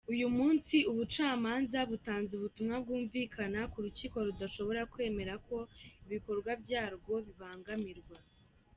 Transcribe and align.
Uyu 0.13 0.27
munsi 0.37 0.75
ubucamanza 0.91 1.79
butanze 1.89 2.31
ubutumwa 2.35 2.75
bwumvikana 2.83 3.59
ko 3.71 3.75
urukiko 3.81 4.17
rudashobora 4.27 4.81
kwemera 4.93 5.33
ko 5.47 5.57
ibikorwa 6.05 6.51
byarwo 6.63 7.13
bibangamirwa. 7.25 8.17